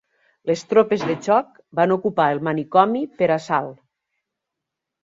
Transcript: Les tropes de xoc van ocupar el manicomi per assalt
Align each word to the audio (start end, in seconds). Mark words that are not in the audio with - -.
Les 0.51 0.63
tropes 0.71 1.03
de 1.09 1.17
xoc 1.27 1.51
van 1.81 1.95
ocupar 1.97 2.27
el 2.37 2.43
manicomi 2.49 3.05
per 3.21 3.31
assalt 3.39 3.79